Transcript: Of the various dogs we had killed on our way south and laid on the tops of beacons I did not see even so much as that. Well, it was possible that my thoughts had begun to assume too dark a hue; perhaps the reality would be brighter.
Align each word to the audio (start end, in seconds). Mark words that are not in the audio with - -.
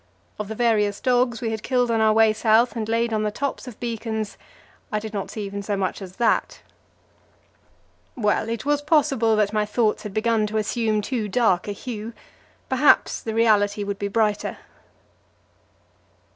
Of 0.39 0.47
the 0.47 0.55
various 0.55 0.99
dogs 0.99 1.41
we 1.41 1.51
had 1.51 1.61
killed 1.61 1.91
on 1.91 2.01
our 2.01 2.11
way 2.11 2.33
south 2.33 2.75
and 2.75 2.89
laid 2.89 3.13
on 3.13 3.21
the 3.21 3.29
tops 3.29 3.67
of 3.67 3.79
beacons 3.79 4.35
I 4.91 4.97
did 4.97 5.13
not 5.13 5.29
see 5.29 5.43
even 5.43 5.61
so 5.61 5.77
much 5.77 6.01
as 6.01 6.15
that. 6.15 6.63
Well, 8.15 8.49
it 8.49 8.65
was 8.65 8.81
possible 8.81 9.35
that 9.35 9.53
my 9.53 9.63
thoughts 9.63 10.01
had 10.01 10.11
begun 10.15 10.47
to 10.47 10.57
assume 10.57 11.03
too 11.03 11.27
dark 11.29 11.67
a 11.67 11.71
hue; 11.71 12.13
perhaps 12.67 13.21
the 13.21 13.35
reality 13.35 13.83
would 13.83 13.99
be 13.99 14.07
brighter. 14.07 14.57